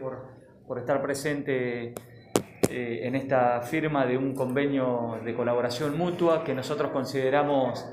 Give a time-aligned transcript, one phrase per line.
[0.00, 0.22] por,
[0.66, 1.94] por estar presente
[2.70, 7.84] eh, en esta firma de un convenio de colaboración mutua que nosotros consideramos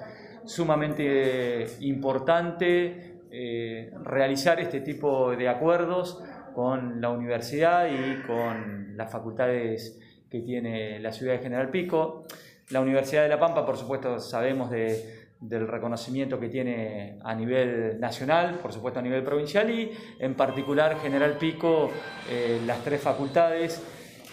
[0.46, 6.22] sumamente importante eh, realizar este tipo de acuerdos
[6.54, 12.26] con la universidad y con las facultades que tiene la ciudad de General Pico.
[12.70, 18.00] La Universidad de La Pampa, por supuesto, sabemos de, del reconocimiento que tiene a nivel
[18.00, 21.90] nacional, por supuesto a nivel provincial y en particular General Pico,
[22.30, 23.82] eh, las tres facultades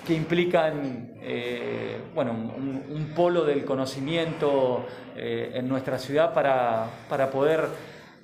[0.06, 4.86] que implican eh, bueno, un, polo del conocimiento
[5.16, 7.66] eh, en nuestra ciudad para, para, poder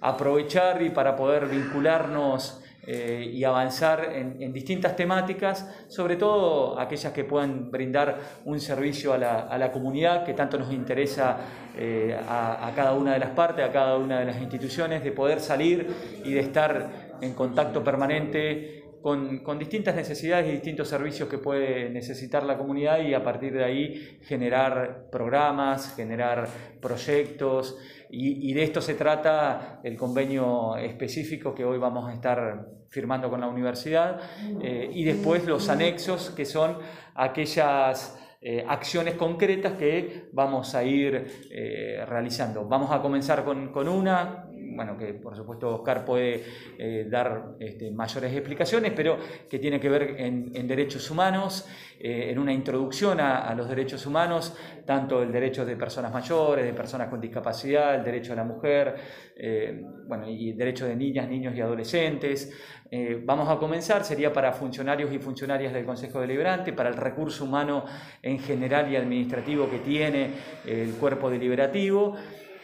[0.00, 7.24] aprovechar y para poder vincularnos eh, y avanzar en, distintas temáticas, sobre todo aquellas que
[7.24, 11.38] puedan brindar un servicio a la, a la comunidad que tanto nos interesa
[11.76, 15.40] eh, a, cada una de las partes, a cada una de las instituciones, de poder
[15.40, 15.88] salir
[16.24, 16.88] y de estar
[17.20, 23.12] en contacto permanente con, distintas necesidades y distintos servicios que puede necesitar la comunidad y
[23.12, 26.48] a partir de ahí generar programas, generar
[26.80, 27.76] proyectos
[28.08, 33.28] y, y, de esto se trata el convenio específico que hoy vamos a estar firmando
[33.28, 34.20] con la universidad
[34.62, 36.78] eh, y después los anexos que son
[37.14, 42.66] aquellas eh, acciones concretas que vamos a ir eh, realizando.
[42.66, 46.44] Vamos a comenzar con, con una, bueno, que por supuesto Oscar puede
[46.78, 52.38] eh, dar este, mayores explicaciones, pero que tiene que ver en, derechos humanos, eh, en
[52.38, 57.08] una introducción a, a, los derechos humanos, tanto el derecho de personas mayores, de personas
[57.08, 58.94] con discapacidad, el derecho de la mujer,
[59.36, 62.52] eh, bueno, y el derecho de niñas, niños y adolescentes.
[63.24, 67.84] Vamos a comenzar, sería para funcionarios y funcionarias del Consejo Deliberante, para el recurso humano
[68.22, 70.30] en general y administrativo que tiene
[70.64, 72.14] el cuerpo deliberativo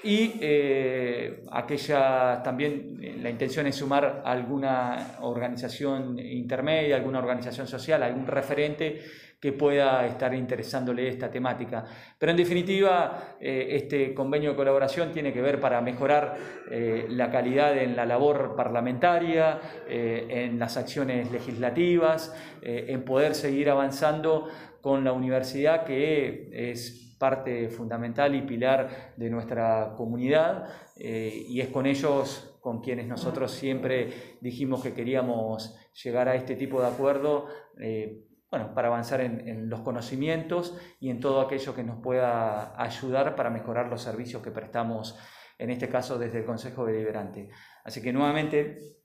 [0.02, 8.26] y eh, aquella también la intención es sumar alguna organización intermedia, alguna organización social, algún
[8.26, 9.00] referente
[9.40, 11.84] que pueda estar interesándole esta temática.
[12.18, 16.36] Pero en definitiva, eh, este convenio de colaboración tiene que ver para mejorar
[16.70, 23.34] eh, la calidad en la labor parlamentaria, eh, en las acciones legislativas, eh, en poder
[23.34, 24.48] seguir avanzando
[24.82, 30.66] con la universidad que es parte fundamental y pilar de nuestra comunidad
[30.96, 36.56] eh, y es con ellos con quienes nosotros siempre dijimos que queríamos llegar a este
[36.56, 37.46] tipo de acuerdo
[37.78, 43.36] eh, bueno, para avanzar en, los conocimientos y en todo aquello que nos pueda ayudar
[43.36, 45.16] para mejorar los servicios que prestamos,
[45.58, 47.50] en este caso desde el Consejo Deliberante.
[47.84, 49.00] Así que nuevamente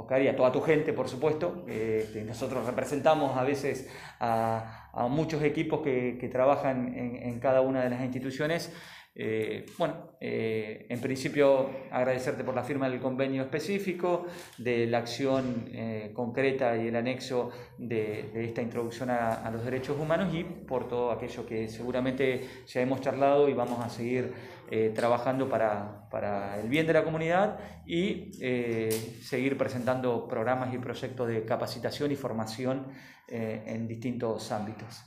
[0.00, 1.64] Oscar, y a toda tu gente, por supuesto.
[1.68, 3.88] Eh, nosotros representamos a veces
[4.18, 8.72] a, a muchos equipos que, que trabajan en, en, cada una de las instituciones.
[9.14, 14.26] Eh, bueno, eh, en principio agradecerte por la firma del convenio específico,
[14.58, 19.64] de la acción eh, concreta y el anexo de, de esta introducción a, a, los
[19.64, 24.32] derechos humanos y por todo aquello que seguramente ya hemos charlado y vamos a seguir
[24.72, 28.88] eh, trabajando para, para, el bien de la comunidad y eh,
[29.20, 32.86] seguir presentando programas y proyectos de capacitación y formación
[33.26, 35.02] eh, en distintos ámbitos.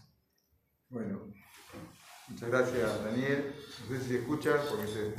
[0.90, 1.32] Bueno,
[2.34, 3.56] muchas gracias Daniel.
[3.90, 5.14] No sé si se escucha porque se,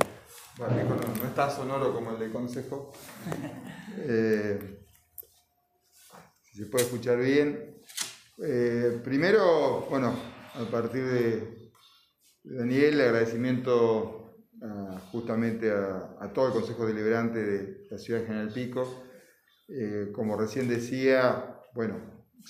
[0.59, 2.91] no, no, está sonoro como el de consejo.
[6.43, 7.81] si se puede escuchar bien.
[9.03, 10.13] primero, bueno,
[10.53, 11.71] a partir de
[12.43, 14.21] Daniel, agradecimiento
[15.11, 19.05] justamente a, a, todo el Consejo Deliberante de la Ciudad de General Pico.
[19.67, 21.95] Eh, como recién decía, bueno,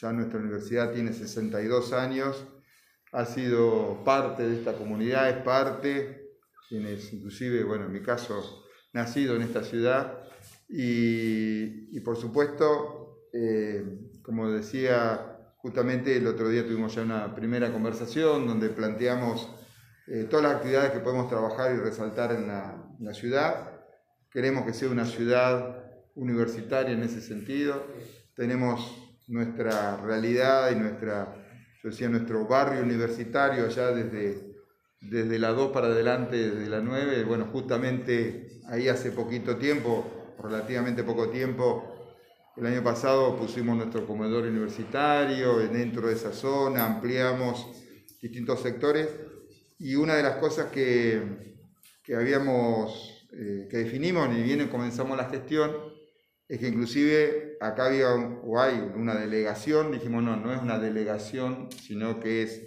[0.01, 2.45] ya nuestra universidad tiene 62 años,
[3.15, 6.33] ha sido parte de esta comunidad, es parte,
[6.67, 10.19] quienes inclusive, bueno, en mi caso, nacido en esta ciudad
[10.67, 13.83] y, por supuesto, eh,
[14.21, 19.49] como decía, justamente el otro día tuvimos ya una primera conversación donde planteamos
[20.07, 23.71] eh, todas las actividades que podemos trabajar y resaltar en la, en la, ciudad.
[24.29, 27.81] Queremos que sea una ciudad universitaria en ese sentido.
[28.35, 28.93] Tenemos
[29.27, 31.44] nuestra realidad y nuestra,
[31.89, 34.55] decía, nuestro barrio universitario allá desde,
[35.01, 37.23] desde la 2 para adelante, desde la 9.
[37.25, 41.95] Bueno, justamente ahí hace poquito tiempo, relativamente poco tiempo,
[42.57, 47.67] el año pasado pusimos nuestro comedor universitario dentro de esa zona, ampliamos
[48.21, 49.09] distintos sectores
[49.77, 51.21] y una de las cosas que,
[52.01, 55.69] que habíamos, eh, que definimos y bien comenzamos la gestión,
[56.47, 61.69] es que inclusive acá había o hay una delegación, dijimos no, no es una delegación,
[61.71, 62.61] sino que es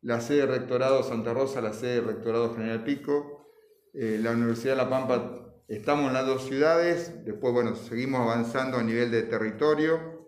[0.00, 3.46] la sede de rectorado Santa Rosa, la sede de rectorado General Pico,
[3.92, 8.78] eh, la Universidad de La Pampa, estamos en las dos ciudades, después bueno, seguimos avanzando
[8.78, 10.20] a nivel de territorio,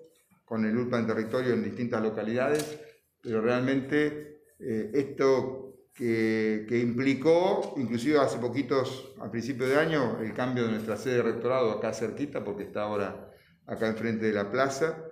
[0.44, 2.78] con el ULPA en territorio en distintas localidades,
[3.22, 10.32] pero realmente eh, esto que, que, implicó, inclusive hace poquitos, a principio de año, el
[10.32, 13.30] cambio de nuestra sede de rectorado acá cerquita, porque está ahora
[13.66, 15.04] acá enfrente de la plaza,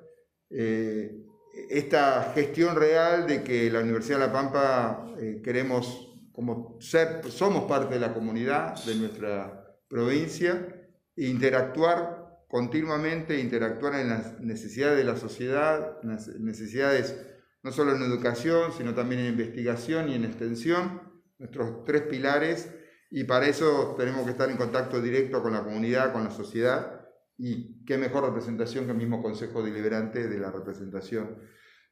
[0.50, 1.27] eh,
[1.69, 7.65] esta gestión real de que la Universidad de La Pampa eh, queremos como ser, somos
[7.65, 10.76] parte de la comunidad de nuestra provincia,
[11.17, 17.15] e interactuar continuamente, interactuar en las necesidades de la sociedad, las necesidades
[17.62, 21.03] no solo en educación, sino también en investigación y en extensión,
[21.39, 22.71] nuestros tres pilares,
[23.11, 27.01] y para eso tenemos que estar en contacto directo con la comunidad, con la sociedad,
[27.37, 31.39] y qué mejor representación que el mismo Consejo Deliberante de la representación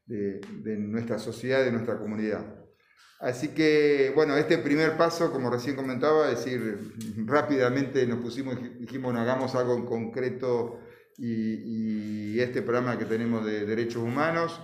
[0.05, 0.41] de,
[0.79, 2.44] nuestra sociedad, de nuestra comunidad.
[3.20, 6.93] Así que, bueno, este primer paso, como recién comentaba, es decir,
[7.26, 10.81] rápidamente nos pusimos, dijimos, bueno, hagamos algo en concreto
[11.17, 14.61] y, y, este programa que tenemos de derechos humanos,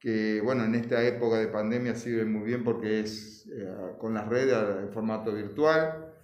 [0.00, 3.68] que, bueno, en esta época de pandemia sirve muy bien porque es eh,
[3.98, 6.14] con las redes en formato virtual.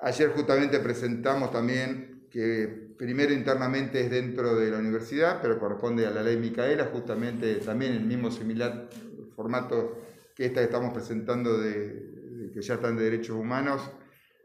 [0.00, 6.10] Ayer justamente presentamos también que primero internamente es dentro de la universidad, pero corresponde a
[6.10, 8.88] la ley Micaela, justamente también el mismo similar
[9.36, 10.02] formato
[10.34, 13.88] que esta que estamos presentando de, que ya están de derechos humanos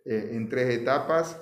[0.06, 1.42] eh, en tres etapas.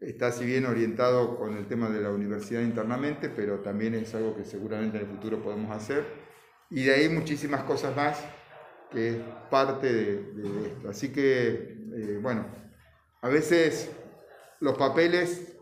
[0.00, 4.36] Está si bien orientado con el tema de la universidad internamente, pero también es algo
[4.36, 6.25] que seguramente en el futuro podemos hacer.
[6.70, 8.18] Y de ahí muchísimas cosas más
[8.90, 9.16] que es
[9.50, 10.88] parte de, esto.
[10.88, 12.46] Así que, eh, bueno,
[13.22, 13.90] a veces
[14.60, 15.56] los papeles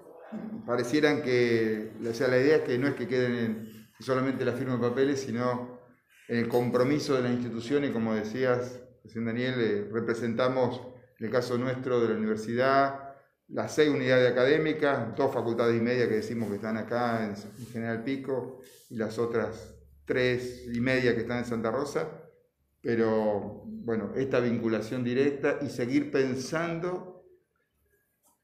[0.67, 4.53] parecieran que, o sea, la idea es que no es que queden en solamente la
[4.53, 5.81] firma de papeles, sino
[6.29, 8.81] en el compromiso de la institución y como decías,
[9.15, 10.81] Daniel, eh, representamos,
[11.19, 13.05] en el caso nuestro de la universidad,
[13.49, 17.37] las seis unidades académicas, dos facultades y media que decimos que están acá en,
[17.73, 19.75] General Pico y las otras
[20.05, 22.09] tres y media que están en Santa Rosa,
[22.81, 27.15] pero bueno, esta vinculación directa y seguir pensando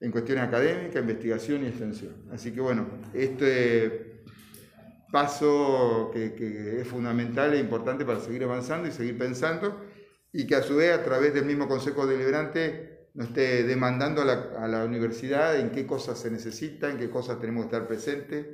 [0.00, 2.14] en cuestiones académicas, investigación y extensión.
[2.32, 4.22] Así que bueno, este
[5.12, 9.80] paso que, es fundamental e importante para seguir avanzando y seguir pensando
[10.32, 14.68] y que a su vez a través del mismo Consejo Deliberante nos esté demandando a
[14.68, 18.46] la, universidad en qué cosas se necesitan, en qué cosas tenemos que estar presentes.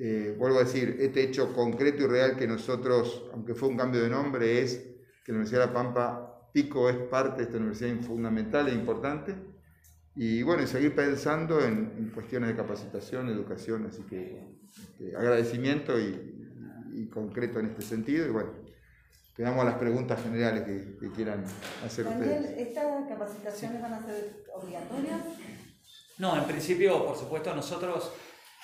[0.00, 4.00] Eh, vuelvo a decir, este hecho concreto y real que nosotros, aunque fue un cambio
[4.00, 4.76] de nombre, es
[5.24, 9.34] que la Universidad de La Pampa Pico es parte de esta universidad fundamental e importante
[10.14, 17.60] y bueno, seguir pensando en, cuestiones de capacitación, educación, así que este, agradecimiento y, concreto
[17.60, 18.26] en este sentido.
[18.26, 18.50] Y bueno,
[19.36, 21.44] tenemos las preguntas generales que, quieran
[21.84, 25.20] hacer Daniel, ¿estas capacitaciones van a ser obligatorias?
[26.18, 28.12] No, en principio, por supuesto, nosotros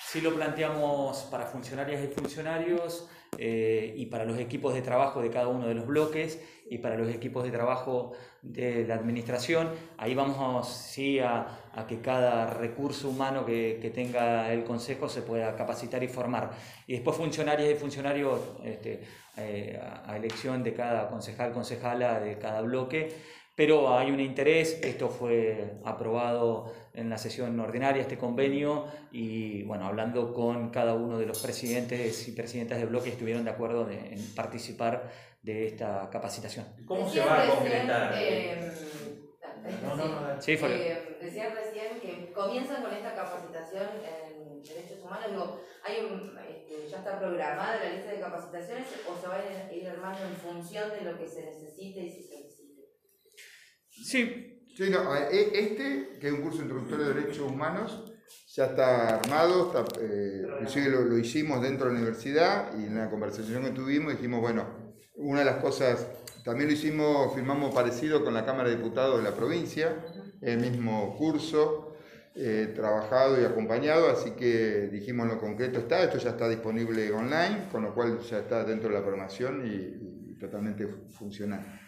[0.07, 5.29] sí lo planteamos para funcionarias y funcionarios eh, y para los equipos de trabajo de
[5.31, 8.13] cada uno de los bloques y para los equipos de trabajo
[8.45, 9.69] de la administración.
[9.97, 11.47] Ahí vamos sí a,
[11.87, 16.51] que cada recurso humano que, tenga el Consejo se pueda capacitar y formar.
[16.87, 19.01] Y después funcionarias y funcionarios este,
[19.37, 23.13] eh, a elección de cada concejal, concejala de cada bloque
[23.55, 29.85] pero hay un interés, esto fue aprobado en la sesión ordinaria, este convenio, y bueno,
[29.85, 34.19] hablando con cada uno de los presidentes y presidentas de bloque, estuvieron de acuerdo en
[34.35, 35.09] participar
[35.45, 36.65] de esta capacitación.
[36.87, 38.13] ¿Cómo se va a concretar?
[38.17, 38.71] Eh,
[39.83, 45.29] no, no, no, sí, eh, decía recién que comienzan con esta capacitación en derechos humanos.
[45.29, 49.73] Digo, hay un, este, ¿Ya está programada la lista de capacitaciones o se va a
[49.73, 52.45] ir armando en función de lo que se necesite y si se
[53.89, 54.67] Sí.
[54.75, 58.11] sí no, e, este, que es un curso introductorio de derechos humanos,
[58.53, 63.63] ya está armado, está, eh, lo, hicimos dentro de la universidad y en la conversación
[63.63, 64.84] que tuvimos dijimos, bueno,
[65.17, 66.07] una de las cosas,
[66.43, 70.05] también lo hicimos, firmamos parecido con la Cámara de Diputados de la provincia,
[70.41, 71.95] el mismo curso,
[72.37, 77.69] eh, trabajado y acompañado, así que dijimos lo concreto está, esto ya está disponible online,
[77.71, 81.79] con lo cual ya está dentro de la programación y, y totalmente funcional.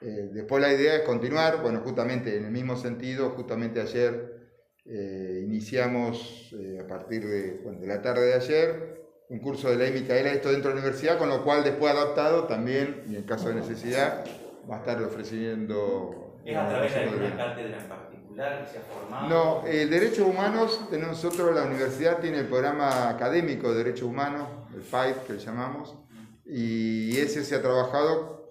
[0.00, 4.40] Eh, después la idea es continuar, bueno, justamente en el mismo sentido, justamente ayer
[4.86, 8.99] eh, iniciamos a partir de, de, la tarde de ayer
[9.30, 12.44] un curso de ley Micaela, esto dentro de la universidad, con lo cual después adaptado
[12.44, 14.24] también, y en caso de necesidad,
[14.68, 16.40] va a estar ofreciendo...
[16.44, 19.28] ¿Es a través de alguna cátedra en particular que se ha formado?
[19.28, 24.48] No, el Derechos Humanos, de nosotros la universidad tiene el programa académico de Derechos Humanos,
[24.74, 25.96] el FIVE que le llamamos,
[26.44, 28.50] y ese se ha trabajado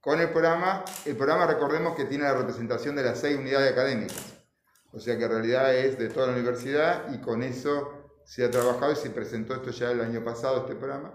[0.00, 4.34] con el programa, el programa recordemos que tiene la representación de las seis unidades académicas,
[4.92, 8.50] o sea que en realidad es de toda la universidad y con eso se ha
[8.50, 11.14] trabajado y se presentó esto ya el año pasado, este programa.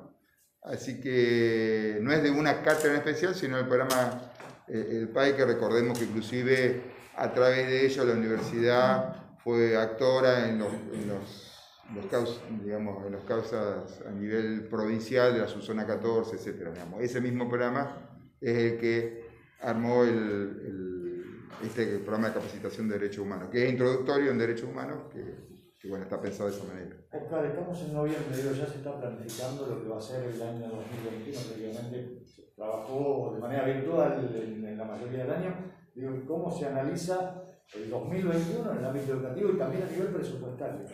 [0.63, 4.31] Así que no es de una cátedra en especial, sino el programa
[4.67, 6.81] eh, El PAI, que recordemos que inclusive
[7.15, 13.13] a través de ello la universidad fue actora en los, en los, causas, digamos, en
[13.13, 16.67] los causas a nivel provincial de la subzona 14, etc.
[16.99, 18.09] Ese mismo programa
[18.41, 19.25] es el que
[19.61, 25.03] armó el, este programa de capacitación de derechos humanos, que es introductorio en derechos humanos,
[25.11, 26.95] que que bueno, está pensado de esa manera.
[27.11, 30.41] Oscar, estamos en noviembre, digo, ya se está planificando lo que va a ser el
[30.41, 32.23] año 2021, prácticamente
[32.55, 35.55] trabajó de manera virtual en, la mayoría del año.
[35.93, 37.43] Digo, ¿cómo se analiza
[37.75, 40.85] el 2021 en el ámbito educativo y también a nivel presupuestario?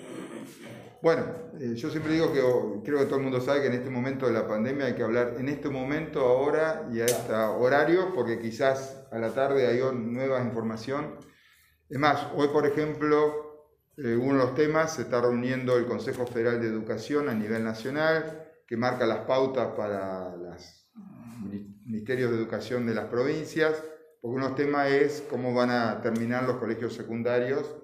[1.02, 1.26] Bueno,
[1.60, 2.40] eh, yo siempre digo que
[2.84, 5.04] creo que todo el mundo sabe que en este momento de la pandemia hay que
[5.04, 9.80] hablar en este momento, ahora y a este horario, porque quizás a la tarde hay
[9.94, 11.16] nueva información.
[11.90, 13.53] Es más, hoy por ejemplo
[13.98, 17.64] eh, uno de los temas se está reuniendo el Consejo Federal de Educación a nivel
[17.64, 20.90] nacional, que marca las pautas para los
[21.86, 23.84] ministerios de educación de las provincias,
[24.22, 27.76] porque uno de los temas es cómo van a terminar los colegios secundarios.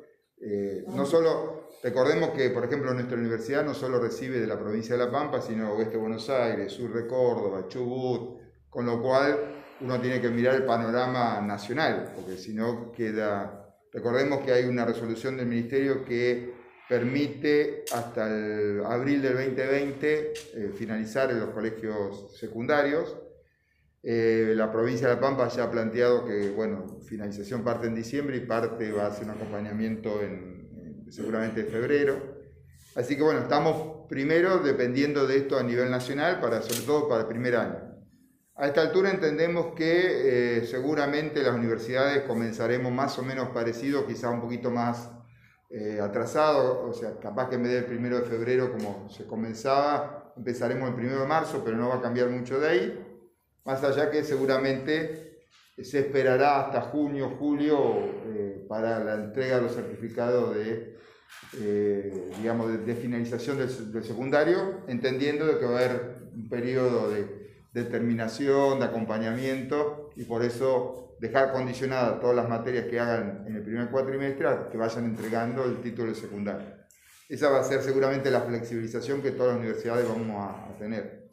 [0.41, 4.97] Eh, no solo, recordemos que, por ejemplo, nuestra universidad no solo recibe de la provincia
[4.97, 8.39] de La Pampa, sino Oeste de Buenos Aires, Sur de Córdoba, Chubut,
[8.69, 9.37] con lo cual
[9.81, 14.85] uno tiene que mirar el panorama nacional, porque si no queda Recordemos que hay una
[14.85, 16.53] resolución del Ministerio que
[16.87, 23.17] permite hasta el abril del 2020 eh, finalizar en los colegios secundarios.
[24.01, 28.37] Eh, la provincia de La Pampa ya ha planteado que, bueno, finalización parte en diciembre
[28.37, 32.39] y parte va a ser un acompañamiento en, seguramente en febrero.
[32.95, 37.21] Así que, bueno, estamos primero dependiendo de esto a nivel nacional, para, sobre todo para
[37.21, 37.88] el primer año.
[38.59, 44.29] A esta altura entendemos que eh, seguramente las universidades comenzaremos más o menos parecido, quizá
[44.29, 45.09] un poquito más
[45.69, 50.33] eh, atrasado, o sea, capaz que en vez del primero de febrero como se comenzaba,
[50.35, 53.21] empezaremos el primero de marzo, pero no va a cambiar mucho de ahí,
[53.63, 55.45] más allá que seguramente
[55.81, 57.79] se esperará hasta junio, julio
[58.25, 60.97] eh, para la entrega de los certificados de,
[62.37, 67.38] digamos, de, finalización del, del, secundario, entendiendo que va a haber un periodo de
[67.71, 73.61] determinación, de acompañamiento y por eso dejar condicionadas todas las materias que hagan en el
[73.61, 76.67] primer cuatrimestre a que vayan entregando el título de secundario.
[77.27, 81.29] Esa va a ser seguramente la flexibilización que todas las universidades vamos a, tener.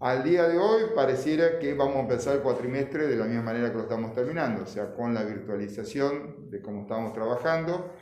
[0.00, 3.70] Al día de hoy pareciera que vamos a empezar el cuatrimestre de la misma manera
[3.70, 7.92] que lo estamos terminando, o sea, con la virtualización de cómo estamos trabajando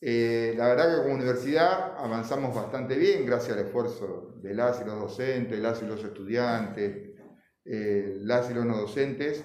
[0.00, 4.84] eh, la verdad que como universidad avanzamos bastante bien gracias al esfuerzo de las y
[4.84, 7.16] los docentes, las y los estudiantes,
[7.64, 9.44] eh, las y los no docentes,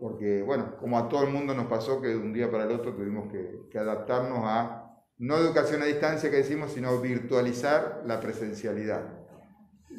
[0.00, 2.72] porque bueno, como a todo el mundo nos pasó que de un día para el
[2.72, 4.78] otro tuvimos que, que adaptarnos a
[5.18, 9.02] no educación a distancia que decimos, sino virtualizar la presencialidad.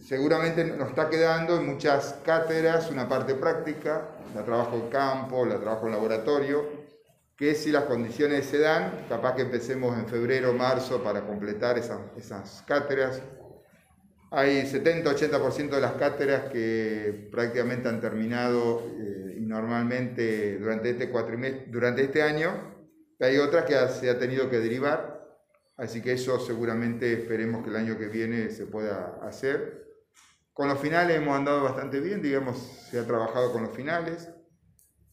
[0.02, 5.60] Seguramente nos está quedando en muchas cátedras una parte práctica, la trabajo en campo, la
[5.60, 6.66] trabajo en laboratorio,
[7.44, 12.00] que si las condiciones se dan, capaz que empecemos en febrero marzo para completar esas,
[12.16, 13.22] esas cátedras.
[14.32, 21.12] Hay 70-80% de las cátedras que prácticamente han terminado eh, normalmente durante este,
[21.68, 22.78] durante este año,
[23.20, 25.28] hay otras que se ha tenido que derivar,
[25.76, 29.86] así que eso seguramente esperemos que el año que viene se pueda hacer.
[30.54, 34.30] Con los finales hemos andado bastante bien, digamos, se ha trabajado con los finales.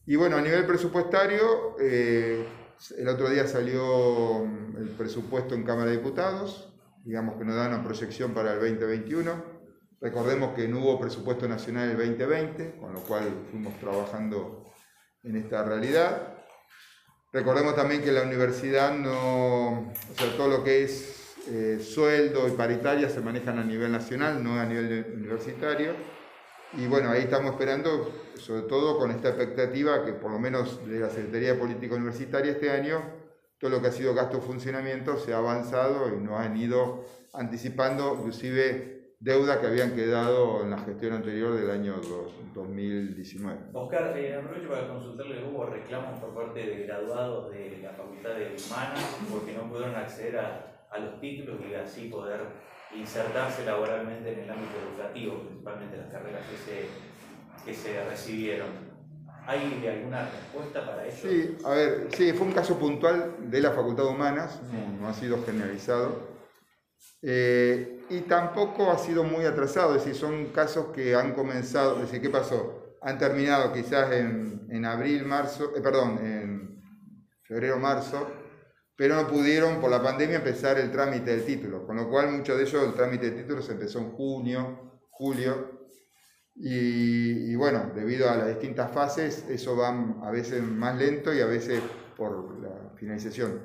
[0.05, 2.47] Y bueno, a nivel presupuestario, eh,
[2.97, 7.67] el otro día salió mm, el presupuesto en Cámara de Diputados, digamos que nos da
[7.67, 9.61] una proyección para el 2021.
[10.01, 14.71] Recordemos que no hubo presupuesto nacional el 2020, con lo cual fuimos trabajando
[15.23, 16.33] en esta realidad.
[17.31, 22.51] Recordemos también que la universidad no, o sea, todo lo que es eh, sueldo y
[22.51, 25.93] paritaria se manejan a nivel nacional, no a nivel universitario.
[26.73, 30.99] Y bueno, ahí estamos esperando, sobre todo con esta expectativa que por lo menos de
[31.01, 33.01] la Secretaría de Política Universitaria este año,
[33.57, 37.03] todo lo que ha sido gasto de funcionamiento se ha avanzado y nos han ido
[37.33, 41.99] anticipando inclusive deuda que habían quedado en la gestión anterior del año
[42.53, 43.59] 2019.
[43.73, 48.55] Oscar, eh, aprovecho para consultarle, hubo reclamos por parte de graduados de la Facultad de
[48.65, 52.39] Humanas porque no pudieron acceder a, a los títulos y así poder
[52.95, 58.91] insertarse laboralmente en el ámbito educativo, principalmente las carreras que se, que se recibieron.
[59.47, 61.27] ¿Hay alguna respuesta para eso?
[61.27, 64.61] Sí, a ver, sí, fue un caso puntual de la Facultad de Humanas,
[64.99, 66.29] no, ha sido generalizado.
[67.23, 72.03] Eh, y tampoco ha sido muy atrasado, es decir, son casos que han comenzado, es
[72.03, 72.97] decir, ¿qué pasó?
[73.01, 76.83] Han terminado quizás en, en abril, marzo, eh, perdón, en
[77.43, 78.27] febrero, marzo,
[78.95, 82.55] pero no pudieron por la pandemia empezar el trámite del título, con lo cual mucho
[82.55, 85.81] de ellos el trámite del título se empezó en junio, julio.
[86.55, 89.89] Y, y, bueno, debido a las distintas fases, eso va
[90.21, 91.81] a veces más lento y a veces
[92.15, 93.61] por la finalización.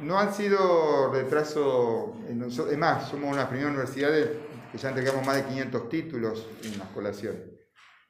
[0.00, 4.30] No han sido retrasos, es más, somos una primeras universidades
[4.72, 7.59] que ya entregamos más de 500 títulos en las colaciones.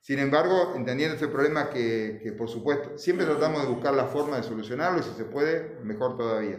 [0.01, 4.43] Sin embargo, entendiendo este problema que, por supuesto, siempre tratamos de buscar la forma de
[4.43, 6.59] solucionarlo y si se puede, mejor todavía.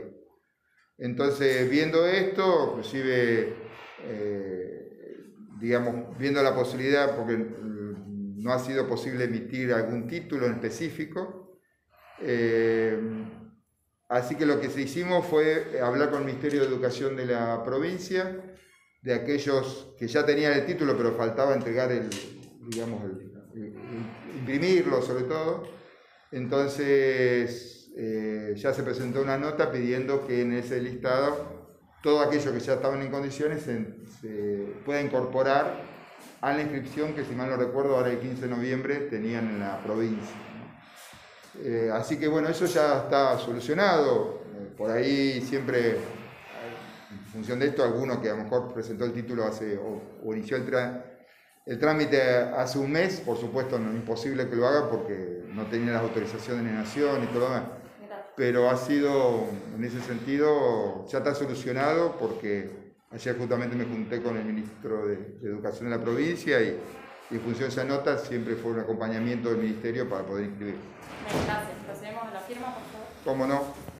[0.97, 3.55] Entonces, viendo esto, inclusive,
[4.03, 5.25] eh,
[5.59, 11.59] digamos, viendo la posibilidad, porque no ha sido posible emitir algún título en específico,
[12.19, 12.99] eh,
[14.07, 17.63] así que lo que se hicimos fue hablar con el Ministerio de Educación de la
[17.63, 18.39] provincia,
[19.01, 22.07] de aquellos que ya tenían el título, pero faltaba entregar el,
[22.69, 23.30] digamos, el,
[24.41, 25.63] imprimirlo sobre todo.
[26.31, 31.61] Entonces eh, ya se presentó una nota pidiendo que en ese listado
[32.01, 35.83] todo aquello que ya estaban en condiciones se, pueda incorporar
[36.41, 39.59] a la inscripción que si mal no recuerdo ahora el 15 de noviembre tenían en
[39.59, 40.35] la provincia.
[41.63, 44.41] Eh, así que bueno, eso ya está solucionado.
[44.55, 49.13] Eh, por ahí siempre, en función de esto, alguno que a lo mejor presentó el
[49.13, 50.65] título hace o, inició el,
[51.71, 55.65] el trámite hace un mes, por supuesto, no es imposible que lo haga porque no
[55.67, 57.63] tenía las autorizaciones de nación y todo lo demás.
[58.35, 59.45] Pero ha sido,
[59.77, 65.13] en ese sentido, ya está solucionado porque ayer justamente me junté con el ministro de,
[65.43, 66.77] Educación de la provincia y,
[67.29, 70.75] y, en función de esa nota siempre fue un acompañamiento del ministerio para poder inscribir.
[71.45, 71.69] Gracias.
[71.85, 73.07] Procedemos a la firma, por favor.
[73.23, 73.61] ¿Cómo no?